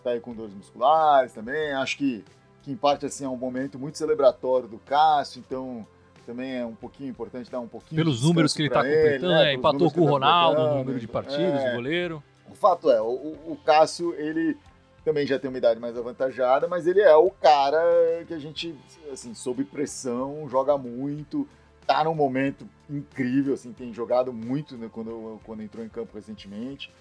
[0.02, 2.24] tá aí com dores musculares também, acho que,
[2.62, 5.86] que em parte assim é um momento muito celebratório do Cássio, então
[6.24, 9.54] também é um pouquinho importante dar um pouquinho Pelos números que ele está completando, né?
[9.54, 12.22] empatou com o tá Ronaldo no número de partidas, é, o goleiro.
[12.50, 14.56] O fato é, o, o Cássio, ele
[15.04, 17.80] também já tem uma idade mais avantajada, mas ele é o cara
[18.26, 18.74] que a gente,
[19.10, 21.48] assim, sob pressão, joga muito,
[21.88, 26.92] tá num momento incrível, assim, tem jogado muito né, quando, quando entrou em campo recentemente.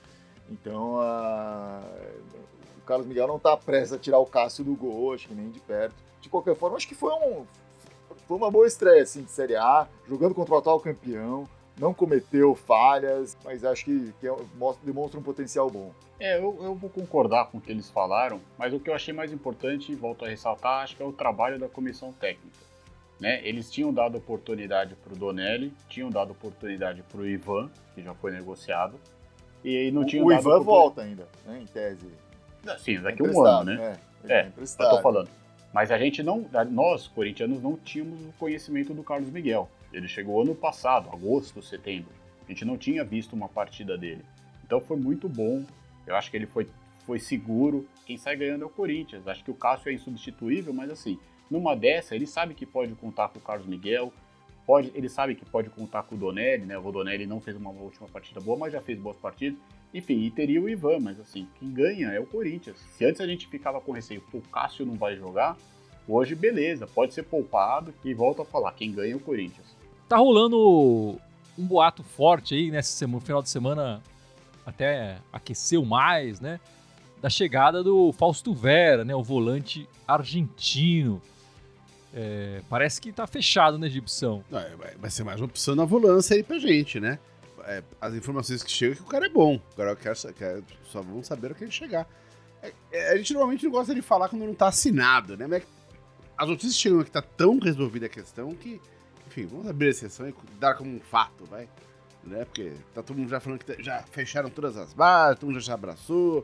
[0.49, 1.81] Então, a...
[2.77, 5.51] o Carlos Miguel não tá prestes a tirar o Cássio do gol, acho que nem
[5.51, 5.93] de perto.
[6.21, 7.45] De qualquer forma, acho que foi, um,
[8.27, 11.47] foi uma boa estreia, assim, de Série A, jogando contra o atual campeão
[11.79, 14.35] não cometeu falhas, mas acho que, que é,
[14.83, 15.91] demonstra um potencial bom.
[16.19, 19.13] É, eu, eu vou concordar com o que eles falaram, mas o que eu achei
[19.13, 22.57] mais importante, volto a ressaltar, acho que é o trabalho da comissão técnica.
[23.19, 23.41] Né?
[23.47, 28.13] Eles tinham dado oportunidade para o Donelli, tinham dado oportunidade para o Ivan, que já
[28.13, 28.99] foi negociado,
[29.63, 32.07] e não tinham o dado Ivan volta ainda, né, em tese.
[32.77, 33.97] Sim, daqui a um ano, né?
[34.25, 35.29] É, é eu tô falando.
[35.73, 39.69] Mas a gente não, nós, corintianos, não tínhamos o conhecimento do Carlos Miguel.
[39.91, 42.11] Ele chegou ano passado, agosto, setembro.
[42.45, 44.23] A gente não tinha visto uma partida dele.
[44.65, 45.63] Então foi muito bom.
[46.05, 46.67] Eu acho que ele foi,
[47.05, 47.87] foi seguro.
[48.05, 49.27] Quem sai ganhando é o Corinthians.
[49.27, 53.29] Acho que o Cássio é insubstituível, mas assim, numa dessa, ele sabe que pode contar
[53.29, 54.11] com o Carlos Miguel.
[54.65, 56.77] Pode, ele sabe que pode contar com o Donelli, né?
[56.77, 59.57] O Donelli não fez uma última partida boa, mas já fez boas partidas.
[59.93, 62.77] Enfim, e teria o Ivan, mas assim, quem ganha é o Corinthians.
[62.97, 65.57] Se antes a gente ficava com receio, o Cássio não vai jogar,
[66.07, 69.75] hoje beleza, pode ser poupado e volta a falar, quem ganha é o Corinthians.
[70.09, 71.17] Tá rolando
[71.57, 74.03] um boato forte aí nesse semana, final de semana
[74.65, 76.59] até aqueceu mais, né?
[77.21, 79.15] Da chegada do Fausto Vera, né?
[79.15, 81.21] O volante argentino.
[82.13, 84.43] É, parece que tá fechado na exibição.
[84.97, 87.19] vai ser mais uma opção na volância aí pra gente, né?
[87.65, 89.59] É, as informações que chegam é que o cara é bom.
[89.73, 92.07] Agora eu quero, só vamos saber o que ele chegar.
[92.61, 95.47] É, é, a gente normalmente não gosta de falar quando não tá assinado, né?
[95.47, 95.63] Mas
[96.37, 98.79] as notícias chegam que tá tão resolvida a questão que
[99.27, 101.69] enfim, vamos abrir a sessão e dar como um fato, vai.
[102.23, 102.43] Né?
[102.45, 105.75] Porque tá todo mundo já falando que já fecharam todas as bases, todo mundo já
[105.75, 106.39] abraçou,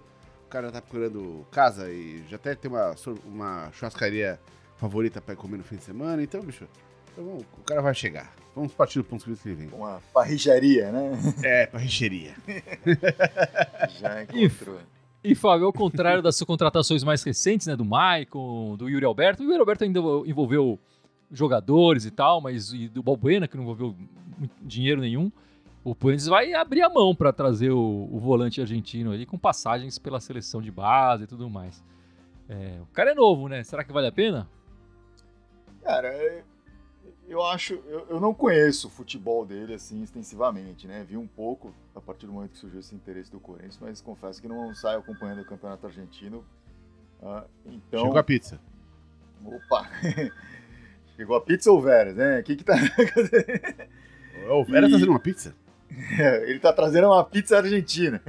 [0.45, 2.95] o cara tá procurando casa e já até tem uma,
[3.26, 4.39] uma churrascaria
[4.84, 6.67] favorita pra comer no fim de semana, então, bicho,
[7.13, 8.34] então, vamos, o cara vai chegar.
[8.54, 9.69] Vamos partir do ponto que ele vem.
[9.69, 11.12] Uma parricharia, né?
[11.41, 12.36] É, parricheria.
[14.02, 14.80] já encontrou.
[15.24, 19.41] E, e, Fábio, ao contrário das contratações mais recentes, né, do Maicon, do Yuri Alberto,
[19.41, 20.78] o Yuri Alberto ainda envolveu
[21.32, 23.96] jogadores e tal, mas e do Balbuena, que não envolveu
[24.62, 25.32] dinheiro nenhum,
[25.82, 29.98] o Corinthians vai abrir a mão para trazer o, o, volante argentino ali com passagens
[29.98, 31.82] pela seleção de base e tudo mais.
[32.50, 33.63] É, o cara é novo, né?
[33.63, 34.48] Será que vale a pena?
[35.84, 36.43] Cara,
[37.28, 37.74] eu acho.
[37.88, 41.06] Eu, eu, não conheço o futebol dele assim extensivamente, né?
[41.08, 44.41] Vi um pouco a partir do momento que surgiu esse interesse do Corinthians, mas confesso
[44.41, 46.46] que não saio acompanhando o campeonato argentino.
[47.22, 48.06] Uh, então...
[48.06, 48.60] Chegou a pizza.
[49.46, 49.89] Opa!
[51.15, 52.39] Chegou a pizza ou o Veras, né?
[52.39, 52.76] O que que tá...
[54.50, 55.56] o Veras tá trazendo uma pizza?
[56.19, 58.22] É, ele tá trazendo uma pizza argentina.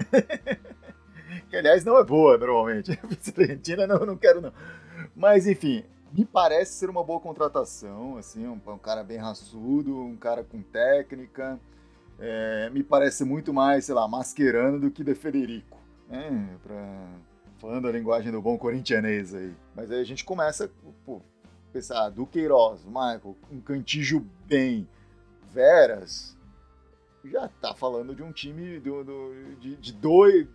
[1.48, 2.92] que, aliás, não é boa, normalmente.
[2.92, 4.52] A pizza argentina não, não quero, não.
[5.16, 5.84] Mas, enfim,
[6.16, 10.62] me parece ser uma boa contratação, assim, um, um cara bem raçudo, um cara com
[10.62, 11.58] técnica.
[12.20, 15.76] É, me parece muito mais, sei lá, masquerando do que de Federico,
[16.08, 16.56] né?
[16.62, 17.08] Pra,
[17.58, 19.52] falando a linguagem do bom corintianês aí.
[19.74, 20.70] Mas aí a gente começa,
[21.04, 21.20] pô,
[21.72, 24.88] pensar, Duqueiroz, Michael, um Cantijo bem,
[25.52, 26.36] Veras,
[27.24, 30.46] já tá falando de um time do, do, de, de, dois,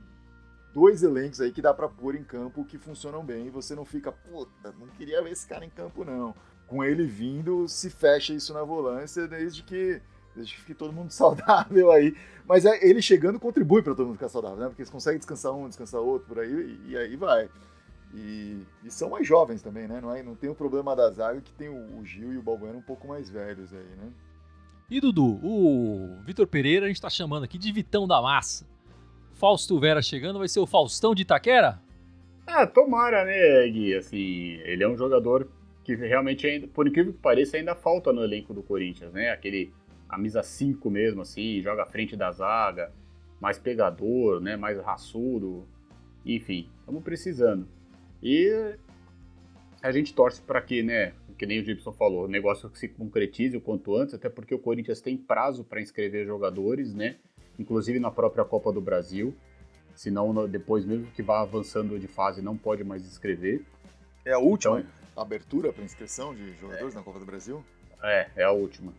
[0.73, 3.86] dois elencos aí que dá para pôr em campo que funcionam bem e você não
[3.86, 6.34] fica, puta, não queria ver esse cara em campo não.
[6.67, 10.01] Com ele vindo, se fecha isso na volância desde que
[10.36, 12.15] desde que fique todo mundo saudável aí.
[12.47, 14.67] Mas é, ele chegando contribui para todo mundo ficar saudável, né?
[14.67, 17.49] Porque eles conseguem descansar um, descansar outro por aí e, e aí vai.
[18.13, 20.01] E, e, são mais jovens também, né?
[20.01, 22.41] Não, é, não tem o problema da zaga que tem o, o Gil e o
[22.41, 24.12] Balbuena um pouco mais velhos aí, né?
[24.89, 28.65] E Dudu, o Vitor Pereira a gente tá chamando aqui de Vitão da Massa.
[29.39, 31.80] Fausto Vera chegando, vai ser o Faustão de Itaquera?
[32.45, 33.95] Ah, tomara, né, Gui?
[33.95, 35.49] Assim, ele é um jogador
[35.86, 39.30] que realmente, ainda, por incrível que pareça, ainda falta no elenco do Corinthians, né?
[39.30, 39.71] Aquele
[40.10, 42.91] camisa 5 mesmo, assim, joga à frente da zaga.
[43.39, 44.58] mais pegador, né?
[44.58, 45.65] Mais raçudo.
[46.25, 47.65] Enfim, estamos precisando.
[48.21, 48.75] E
[49.82, 51.13] a gente torce para que, né?
[51.38, 54.60] Que nem o Gibson falou, o negócio se concretize o quanto antes, até porque o
[54.60, 57.15] Corinthians tem prazo para inscrever jogadores, né?
[57.59, 59.35] Inclusive na própria Copa do Brasil.
[59.93, 63.63] Senão, depois, mesmo que vá avançando de fase, não pode mais inscrever.
[64.25, 64.91] É a última Então-
[65.21, 67.63] abertura para inscrição de jogadores na Copa do Brasil?
[68.01, 68.93] É, é a última.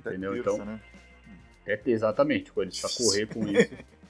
[0.00, 0.32] Até Entendeu?
[0.32, 0.80] terça, Então- né?
[1.66, 3.70] É exatamente, Corinthians precisa correr com isso.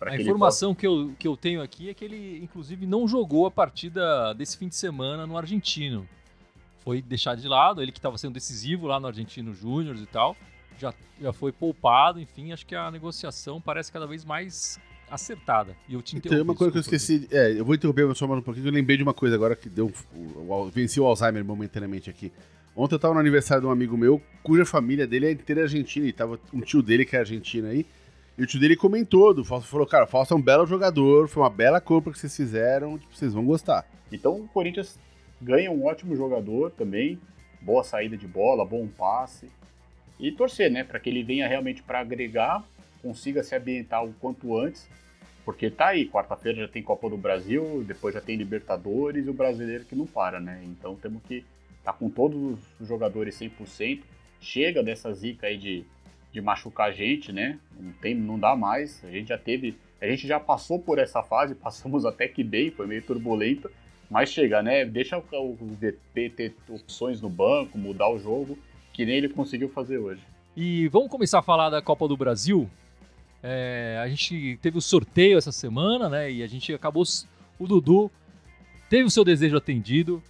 [0.00, 3.08] A que ele informação que eu, que eu tenho aqui é que ele, inclusive, não
[3.08, 6.06] jogou a partida desse fim de semana no Argentino.
[6.84, 10.36] Foi deixado de lado, ele que estava sendo decisivo lá no Argentino Júnior e tal.
[10.78, 14.78] Já, já foi poupado, enfim, acho que a negociação parece cada vez mais
[15.10, 15.76] acertada.
[15.88, 17.28] E eu te Tem interrompi, uma coisa que eu esqueci.
[17.30, 19.54] É, eu vou interromper só mais um pouquinho, que eu lembrei de uma coisa agora
[19.56, 19.90] que deu.
[20.14, 22.32] um- venci o Alzheimer momentaneamente aqui.
[22.74, 26.06] Ontem eu tava no aniversário de um amigo meu, cuja família dele é inteira argentina,
[26.06, 27.86] e tava um tio dele que é argentino aí.
[28.36, 31.26] E o tio dele comentou, do Fausto falou, cara, o Fausto é um belo jogador,
[31.26, 33.88] foi uma bela compra que vocês fizeram, tipo, vocês vão gostar.
[34.12, 34.98] Então o Corinthians
[35.40, 37.18] ganha um ótimo jogador também,
[37.62, 39.48] boa saída de bola, bom passe.
[40.18, 42.64] E torcer, né, para que ele venha realmente para agregar,
[43.02, 44.88] consiga se ambientar o quanto antes,
[45.44, 49.32] porque tá aí, quarta-feira já tem Copa do Brasil, depois já tem Libertadores e o
[49.32, 50.60] brasileiro que não para, né?
[50.64, 51.44] Então temos que
[51.84, 54.00] tá com todos os jogadores 100%,
[54.40, 55.84] chega dessa zica aí de,
[56.32, 57.60] de machucar a gente, né?
[57.78, 59.04] Não tem, não dá mais.
[59.04, 62.72] A gente já teve, a gente já passou por essa fase, passamos até que bem,
[62.72, 63.70] foi meio turbulenta.
[64.10, 64.84] Mas chega, né?
[64.84, 65.78] Deixa o, o
[66.12, 68.58] ter opções no banco, mudar o jogo,
[68.96, 70.22] que nem ele conseguiu fazer hoje.
[70.56, 72.68] E vamos começar a falar da Copa do Brasil.
[73.42, 76.32] É, a gente teve o sorteio essa semana, né?
[76.32, 77.04] E a gente acabou.
[77.58, 78.10] O Dudu
[78.88, 80.22] teve o seu desejo atendido.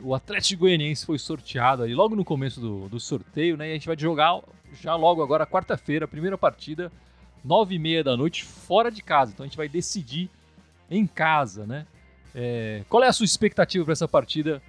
[0.00, 3.66] O Atlético Goianiense foi sorteado ali logo no começo do, do sorteio, né?
[3.66, 4.40] E a gente vai jogar
[4.80, 6.92] já logo agora, quarta-feira, primeira partida,
[7.44, 9.32] nove e meia da noite, fora de casa.
[9.32, 10.30] Então a gente vai decidir
[10.88, 11.88] em casa, né?
[12.32, 14.62] É, qual é a sua expectativa para essa partida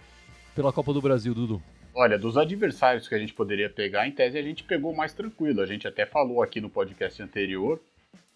[0.56, 1.62] pela Copa do Brasil, Dudu?
[1.94, 5.62] Olha, dos adversários que a gente poderia pegar, em tese a gente pegou mais tranquilo.
[5.62, 7.80] A gente até falou aqui no podcast anterior.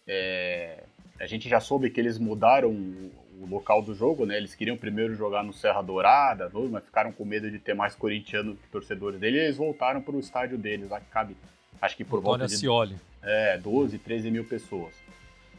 [0.08, 0.84] é,
[1.20, 4.38] a gente já soube que eles mudaram o, local do jogo, né?
[4.38, 8.56] Eles queriam primeiro jogar no Serra Dourada, mas ficaram com medo de ter mais corintiano
[8.56, 9.38] que torcedores dele.
[9.38, 11.38] E eles voltaram para o estádio deles, lá que cabe,
[11.82, 12.96] acho que por Antônio volta de Ascioli.
[13.22, 14.94] é, 12, 13 mil pessoas.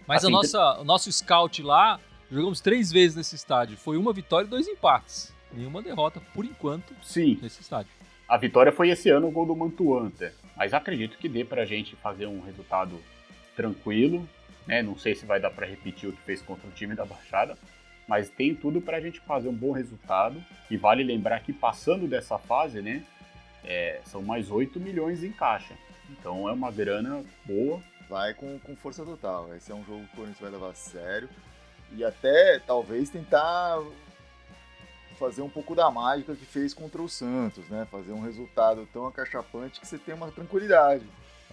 [0.06, 3.76] Mas Assim, nossa, o nosso scout lá, jogamos três vezes nesse estádio.
[3.76, 5.32] Foi uma vitória e dois empates.
[5.56, 7.90] Nenhuma derrota, por enquanto, Sim, nesse estádio.
[8.28, 10.32] A vitória foi esse ano o gol do Mantuan, até.
[10.56, 13.00] mas acredito que dê pra gente fazer um resultado
[13.54, 14.28] tranquilo,
[14.66, 14.82] né?
[14.82, 17.56] Não sei se vai dar pra repetir o que fez contra o time da Baixada,
[18.06, 20.42] mas tem tudo pra gente fazer um bom resultado.
[20.70, 23.04] E vale lembrar que passando dessa fase, né?
[23.66, 25.74] é, são mais 8 milhões em caixa.
[26.08, 27.80] Então é uma grana boa.
[28.08, 29.52] Vai com, com força total.
[29.54, 31.28] Esse é um jogo que o Corinthians vai levar a sério.
[31.92, 33.82] E até talvez tentar
[35.16, 37.86] fazer um pouco da mágica que fez contra o Santos, né?
[37.90, 41.04] Fazer um resultado tão acachapante que você tem uma tranquilidade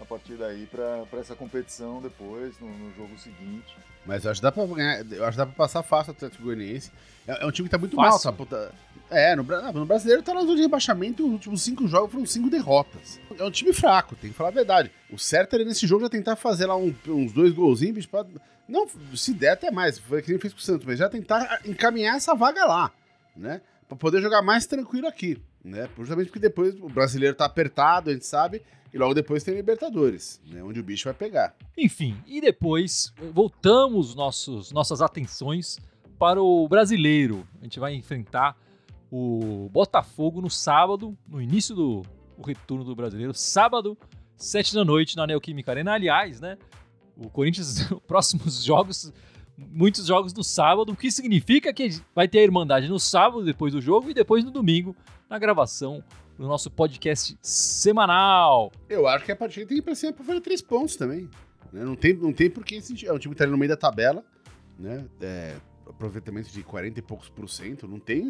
[0.02, 3.76] a partir daí para essa competição depois, no, no jogo seguinte.
[4.06, 6.16] Mas eu acho que dá pra ganhar, eu acho que dá pra passar fácil o
[6.16, 6.92] Atlético Goianiense.
[7.28, 8.32] É, é um time que tá muito mal, Fácil?
[8.32, 8.38] tá?
[8.38, 8.72] Puta-
[9.10, 12.50] É, no, no brasileiro tá na zona de rebaixamento, os últimos cinco jogos foram cinco
[12.50, 13.20] derrotas.
[13.38, 14.92] É um time fraco, tem que falar a verdade.
[15.12, 18.26] O certo era nesse jogo já tentar fazer lá um- uns dois golzinhos, bicho, pra,
[18.68, 21.62] não, se der até mais, foi que nem fez com o Santos, mas já tentar
[21.66, 22.92] encaminhar essa vaga lá,
[23.36, 23.62] né?
[23.88, 25.90] Pra poder jogar mais tranquilo aqui, né?
[25.98, 28.62] Justamente porque depois o brasileiro tá apertado, a gente sabe,
[28.94, 30.64] e logo depois tem Libertadores, né?
[30.64, 31.56] Onde o bicho vai pegar.
[31.78, 35.78] Enfim, e depois voltamos nossos, nossas atenções
[36.18, 37.48] para o brasileiro.
[37.60, 38.56] A gente vai enfrentar
[39.12, 42.02] o Botafogo no sábado, no início do
[42.44, 43.98] retorno do brasileiro, sábado,
[44.36, 45.94] sete da noite, na Neoquímica Arena.
[45.94, 46.58] Aliás, né?
[47.18, 49.12] O Corinthians, os próximos jogos,
[49.58, 53.74] muitos jogos no sábado, o que significa que vai ter a Irmandade no sábado, depois
[53.74, 54.96] do jogo, e depois no domingo,
[55.30, 56.04] na gravação
[56.38, 58.72] do nosso podcast semanal.
[58.90, 61.30] Eu acho que a partida tem que ir pra cima pra fazer três pontos também.
[61.72, 61.84] né?
[61.84, 63.70] Não, tem, não tem por que esse, é um time que tá ali no meio
[63.70, 64.24] da tabela,
[64.80, 65.06] né?
[65.22, 65.56] É,
[65.88, 68.26] aproveitamento de 40 e poucos por cento, não tem.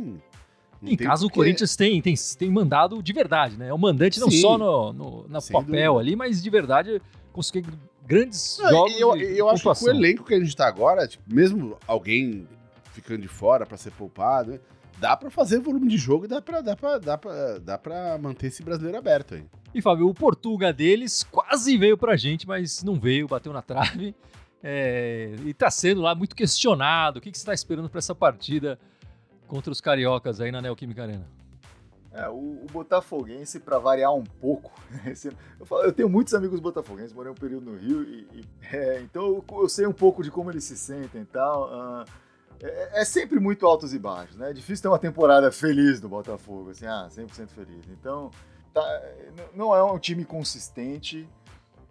[0.82, 3.70] não em tem caso, o por que- Corinthians tem, tem, tem mandado de verdade, né?
[3.70, 4.42] É um mandante não Sim.
[4.42, 5.62] só no, no na papel
[5.94, 6.00] dúvida.
[6.00, 7.66] ali, mas de verdade conseguir
[8.06, 8.94] grandes Não, jogos.
[8.94, 11.78] e eu, de eu acho que o elenco que a gente tá agora, tipo, mesmo
[11.88, 12.48] alguém
[12.94, 14.60] ficando de fora pra ser poupado,
[15.00, 18.18] dá pra fazer volume de jogo e dá pra, dá pra, dá pra, dá pra
[18.18, 19.46] manter esse brasileiro aberto aí.
[19.74, 24.16] E Fábio, o Portuga deles quase veio pra gente, mas não veio, bateu na trave.
[24.66, 27.20] É, e tá sendo lá muito questionado.
[27.20, 28.80] O que, que você tá esperando pra essa partida
[29.46, 31.28] contra os cariocas aí na Neoquímica Arena?
[32.14, 34.72] É, o, o Botafoguense, para variar um pouco,
[35.60, 39.02] eu, falo, eu, tenho muitos amigos botafoguenses, morei um período no Rio, e, e é,
[39.02, 41.72] então eu, eu, sei um pouco de como eles se sentem e tal.
[41.72, 42.06] Uh,
[42.62, 44.52] é, é, sempre muito altos e baixos, né?
[44.52, 47.86] É difícil ter uma temporada feliz do Botafogo, assim, ah, 100% feliz.
[47.90, 48.30] Então,
[48.74, 49.02] tá,
[49.54, 51.28] não é um time consistente.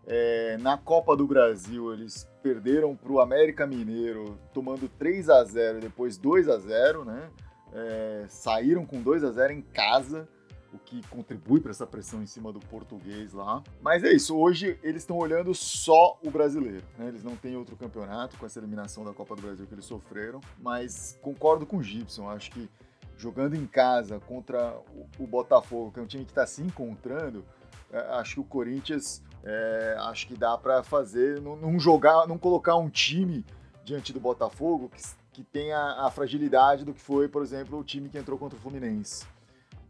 [0.06, 5.78] É, na Copa do Brasil, eles perderam para o América Mineiro, tomando 3 a 0
[5.78, 7.28] e depois 2 a 0 né?
[7.72, 10.28] É, saíram com 2 a 0 em casa,
[10.72, 13.62] o que contribui para essa pressão em cima do português lá.
[13.80, 17.08] Mas é isso, hoje eles estão olhando só o brasileiro, né?
[17.08, 20.40] Eles não têm outro campeonato com essa eliminação da Copa do Brasil que eles sofreram,
[20.58, 22.68] mas concordo com o Gibson, acho que
[23.16, 24.76] jogando em casa contra
[25.18, 27.44] o, Botafogo, que é um time que está se encontrando,
[27.92, 32.38] é, acho que o Corinthians é, acho que dá para fazer, não, não, jogar, não
[32.38, 33.44] colocar um time
[33.84, 35.00] diante do Botafogo que,
[35.32, 38.60] que tenha a fragilidade do que foi, por exemplo, o time que entrou contra o
[38.60, 39.26] Fluminense.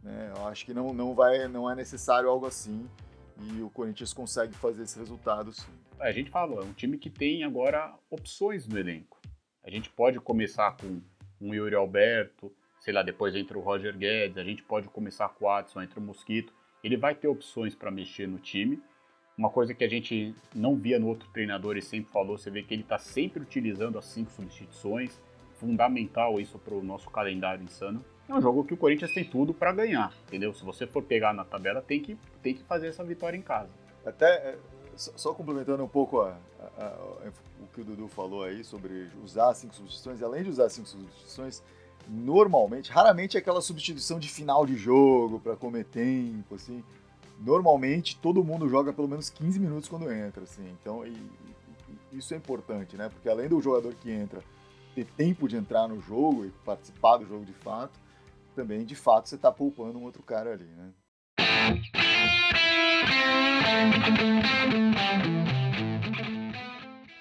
[0.01, 0.31] Né?
[0.35, 2.87] Eu acho que não, não, vai, não é necessário algo assim
[3.41, 5.71] e o Corinthians consegue fazer esse resultado sim.
[5.99, 9.19] A gente falou, é um time que tem agora opções no elenco.
[9.63, 11.01] A gente pode começar com
[11.39, 15.45] um Yuri Alberto, sei lá, depois entra o Roger Guedes, a gente pode começar com
[15.45, 16.53] o Watson, entra o Mosquito.
[16.83, 18.81] Ele vai ter opções para mexer no time.
[19.37, 22.61] Uma coisa que a gente não via no outro treinador e sempre falou, você vê
[22.61, 25.19] que ele está sempre utilizando as cinco substituições.
[25.63, 28.03] Fundamental isso para o nosso calendário insano.
[28.27, 30.53] É um jogo que o Corinthians tem tudo para ganhar, entendeu?
[30.53, 33.69] Se você for pegar na tabela, tem que, tem que fazer essa vitória em casa.
[34.05, 34.57] Até, é,
[34.95, 36.37] só complementando um pouco a,
[36.77, 40.67] a, a, o que o Dudu falou aí sobre usar cinco substituições, além de usar
[40.67, 41.63] cinco substituições,
[42.09, 46.83] normalmente, raramente é aquela substituição de final de jogo para comer tempo, assim.
[47.39, 50.69] Normalmente todo mundo joga pelo menos 15 minutos quando entra, assim.
[50.81, 53.09] Então, e, e, isso é importante, né?
[53.09, 54.41] Porque além do jogador que entra
[54.93, 57.99] ter tempo de entrar no jogo e participar do jogo de fato,
[58.55, 60.91] também de fato você está poupando um outro cara ali, né?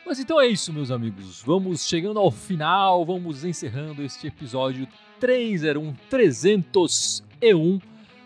[0.04, 1.42] Mas então é isso, meus amigos.
[1.42, 4.86] Vamos chegando ao final, vamos encerrando este episódio
[5.18, 7.80] 301 301.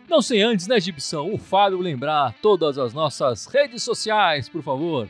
[0.08, 5.08] Não sei antes, né, Gibson, o Fábio lembrar todas as nossas redes sociais, por favor.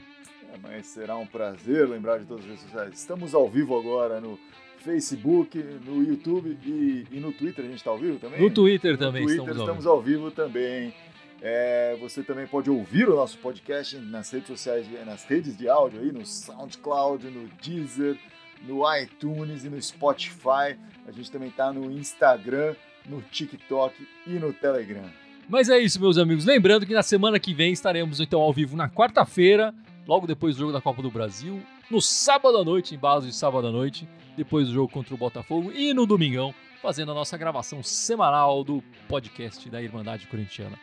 [0.62, 2.94] Mas será um prazer lembrar de todas as redes sociais.
[2.94, 4.38] Estamos ao vivo agora no
[4.78, 7.64] Facebook, no YouTube e, e no Twitter.
[7.64, 8.40] A gente está ao vivo também?
[8.40, 10.24] No Twitter também no Twitter estamos, estamos ao vivo.
[10.24, 10.94] Ao vivo também.
[11.42, 16.00] É, você também pode ouvir o nosso podcast nas redes sociais, nas redes de áudio
[16.00, 18.18] aí, no SoundCloud, no Deezer,
[18.62, 20.76] no iTunes e no Spotify.
[21.06, 23.94] A gente também está no Instagram, no TikTok
[24.26, 25.04] e no Telegram.
[25.48, 26.44] Mas é isso, meus amigos.
[26.44, 29.72] Lembrando que na semana que vem estaremos então ao vivo na quarta-feira,
[30.06, 33.34] logo depois do jogo da Copa do Brasil, no sábado à noite, em base de
[33.34, 37.36] sábado à noite, depois do jogo contra o Botafogo, e no domingão, fazendo a nossa
[37.36, 40.78] gravação semanal do podcast da Irmandade Corintiana.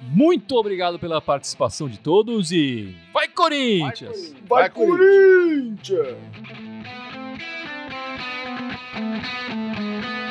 [0.00, 4.34] Muito obrigado pela participação de todos e vai Corinthians!
[4.46, 6.18] Vai, vai Corinthians!
[6.18, 6.54] Vai,
[9.40, 10.23] Corinthians!